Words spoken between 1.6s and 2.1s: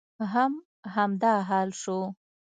شو.